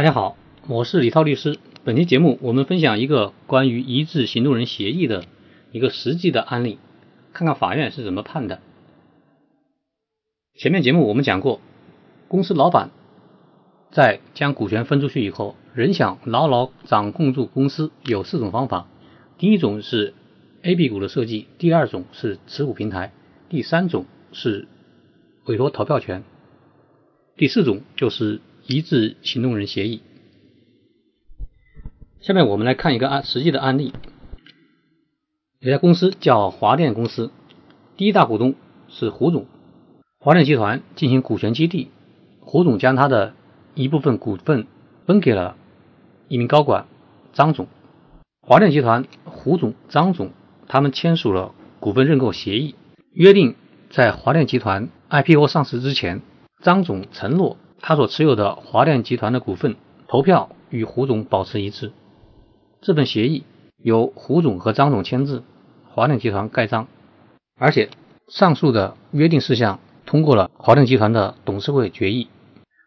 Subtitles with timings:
[0.00, 0.34] 大家好，
[0.66, 1.58] 我是李涛律师。
[1.84, 5.26] 本期节目我们分享一个关于一致行动人协议的
[5.72, 6.78] 一个实际的案例，
[7.34, 8.62] 看看法院是怎么判的。
[10.54, 11.60] 前面节目我们讲过，
[12.28, 12.92] 公司老板
[13.90, 18.88] 在将股权分出去以后，仍想牢牢掌控住公司，有四种方法。
[19.36, 20.14] 第一种是
[20.62, 23.12] A、B 股的设计，第二种是持股平台，
[23.50, 24.66] 第三种是
[25.44, 26.24] 委托投票权，
[27.36, 28.40] 第四种就是
[28.70, 30.00] 一致行动人协议。
[32.20, 33.92] 下面我们来看一个案实际的案例。
[35.58, 37.32] 有家公司叫华电公司，
[37.96, 38.54] 第一大股东
[38.86, 39.46] 是胡总。
[40.20, 41.90] 华电集团进行股权激励，
[42.38, 43.34] 胡总将他的
[43.74, 44.68] 一部分股份
[45.04, 45.56] 分给了
[46.28, 46.86] 一名高管
[47.32, 47.66] 张总。
[48.40, 50.30] 华电集团胡总、张总
[50.68, 52.76] 他们签署了股份认购协议，
[53.12, 53.56] 约定
[53.90, 56.22] 在华电集团 IPO 上市之前，
[56.62, 59.76] 张总承诺他所持有的华电集团的股份
[60.08, 61.92] 投票与胡总保持一致。
[62.80, 63.44] 这份协议
[63.82, 65.42] 由胡总和张总签字，
[65.88, 66.86] 华电集团盖章，
[67.58, 67.90] 而且
[68.28, 69.80] 上述的约定事项。
[70.06, 72.26] 通过了华电集团的董事会决议。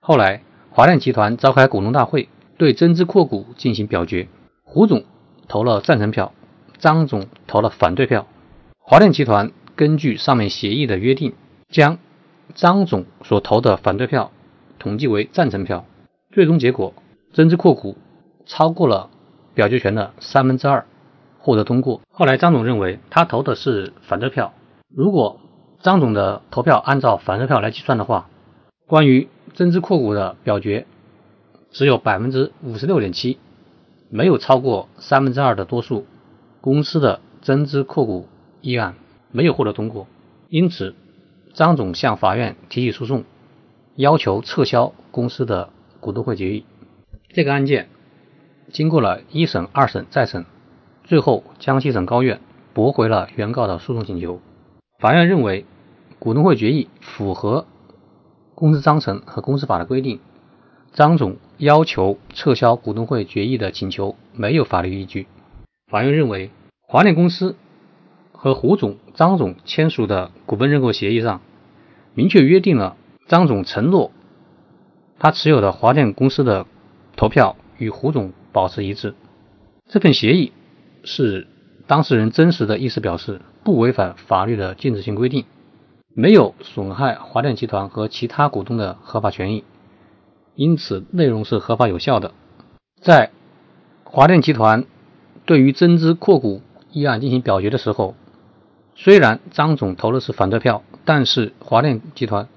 [0.00, 4.26] 后来，华电集团召开股东大会，对增资扩股进行表决。
[4.64, 5.04] 胡总
[5.46, 6.32] 投了赞成票，
[6.78, 8.26] 张总投了反对票。
[8.78, 11.34] 华电集团根据上面协议的约定，
[11.68, 11.98] 将
[12.54, 14.30] 张总所投的反对票
[14.80, 15.84] 统计为赞成票。
[16.32, 16.92] 最终结果，
[17.32, 17.96] 增资扩股
[18.46, 19.10] 超过了
[19.54, 20.86] 表决权的三分之二，
[21.38, 22.00] 获得通过。
[22.10, 24.52] 后来，张总认为他投的是反对票，
[24.94, 25.40] 如果
[25.80, 28.28] 张总的投票按照反对票来计算的话，
[28.86, 30.86] 关于增资扩股的表决
[31.70, 33.38] 只有百分之五十六点七，
[34.08, 36.06] 没有超过三分之二的多数，
[36.60, 38.28] 公司的增资扩股
[38.60, 38.94] 议案
[39.32, 40.06] 没有获得通过，
[40.48, 40.94] 因此
[41.54, 43.24] 张总向法院提起诉讼，
[43.96, 46.64] 要求撤销公司的股东会决议。
[47.28, 47.88] 这个案件
[48.72, 50.44] 经过了一审、二审、再审，
[51.04, 52.40] 最后江西省高院
[52.72, 54.40] 驳回了原告的诉讼请求。
[54.98, 55.64] 法院认为，
[56.18, 57.66] 股东会决议符合
[58.54, 60.20] 公司章程和公司法的规定，
[60.92, 65.26] 张总要求撤销股东会决议的请求没有法律依据。
[65.90, 66.50] 法院认为，
[66.82, 67.56] 华联公司
[68.32, 71.40] 和胡总、张总签署的股份认购协议上，
[72.14, 72.96] 明确约定了
[73.30, 74.10] 张总承诺
[75.20, 76.66] 他持有的华电公司的
[77.14, 79.14] 投票与胡总保持一致。
[79.86, 80.52] 这份协议
[81.04, 81.46] 是
[81.86, 83.40] 当事人真实的意思表示。
[83.62, 85.44] 不违反法律的禁止性规定，
[86.14, 89.64] 没有损害华电集团和其他股东的合法权益，
[90.54, 92.32] 因此内容是合法有效的。
[93.02, 93.30] 在
[94.02, 94.86] 华电集团
[95.44, 98.14] 对于增资扩股议案进行表决的时候，
[98.96, 102.48] 虽然张总投的是反对票，但是华电集团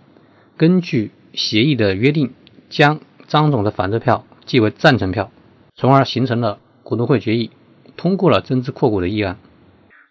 [0.57, 2.33] 根据协议的约定，
[2.69, 5.31] 将张总的反对票记为赞成票，
[5.75, 7.49] 从而形成了股东会决议，
[7.97, 9.37] 通过了增资扩股的议案。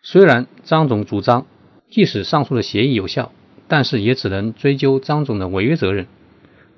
[0.02, 1.46] 虽然张总主张，
[1.88, 3.30] 即使上述的协议有效，
[3.68, 6.08] 但是也只能追究张总的违约责任，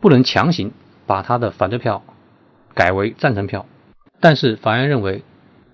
[0.01, 0.73] 不能强行
[1.07, 2.03] 把他的反对票
[2.75, 3.67] 改为赞成票。
[4.21, 5.23] 但是法院认为，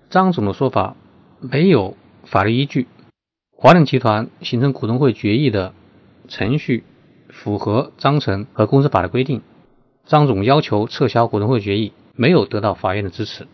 [0.09, 0.95] 张总的说法
[1.39, 2.87] 没有法律依据，
[3.55, 5.73] 华鼎集团形成股东会决议的
[6.27, 6.83] 程序
[7.43, 9.41] 符合章程和公司法的规定，
[10.05, 13.47] 张总要求撤销股东会决议没有得到法院的支持。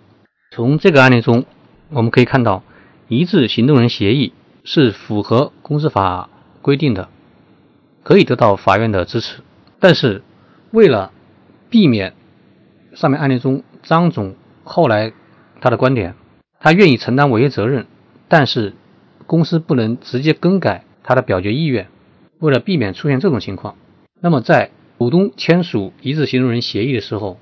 [0.52, 1.46] 从这个案例中，
[1.92, 2.64] 我们可以看到。
[3.08, 4.34] 一致行动人协议
[4.66, 6.30] 是符合公司法
[6.62, 7.08] 规定的，
[8.04, 9.40] 可以得到法院的支持。
[9.80, 10.22] 但是，
[10.72, 11.14] 为了
[11.70, 12.14] 避免
[12.94, 15.14] 上面案例中张总后来
[15.62, 16.16] 他的观点，
[16.60, 17.88] 他愿意承担违约责任，
[18.28, 18.74] 但是
[19.26, 21.88] 公司不能直接更改他的表决意愿。
[22.40, 23.76] 为了避免出现这种情况，
[24.22, 27.38] 那么在股东签署一致行动人协议的时候，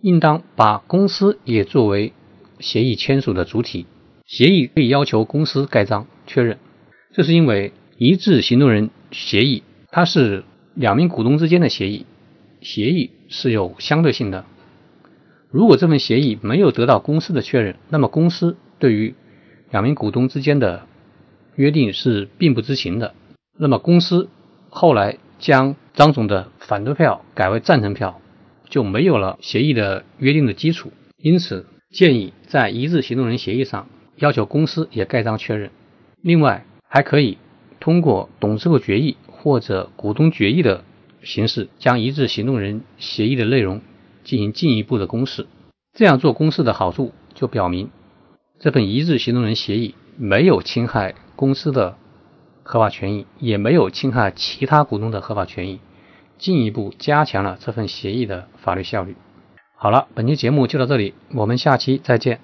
[0.00, 2.12] 应当把公司也作为
[2.60, 3.86] 协议签署的主体。
[4.26, 6.58] 协议可以要求公司盖章确认，
[7.12, 10.44] 这是因为一致行动人协议它是
[10.74, 12.04] 两名股东之间的协议，
[12.60, 14.44] 协议是有相对性的。
[15.50, 19.14] 如果这份协议没有得到公司的确认，那么公司对于
[19.70, 20.86] 两名股东之间的
[21.56, 23.14] 约定是并不知情的。
[23.58, 24.28] 那么公司
[24.70, 28.20] 后来将张总的反对票改为赞成票，
[28.68, 30.92] 就没有了协议的约定的基础。
[31.16, 33.88] 因此，建议在一致行动人协议上。
[34.16, 35.70] 要求公司也盖章确认，
[36.22, 37.38] 另外还可以
[37.78, 40.82] 通过董事会决议或者股东决议的
[41.22, 43.80] 形式，将一致行动人协议的内容
[44.24, 45.46] 进行进一步的公示。
[45.96, 47.90] 这样做公示的好处就表明，
[48.58, 51.96] 这份一致行动人协议没有侵害公司的
[52.70, 55.80] 合法权益，也没有侵害其他股东的合法权益，
[56.36, 59.16] 进一步加强了这份协议的法律效力。
[59.74, 62.40] 好了，本期节目就到这里，我们下期再见。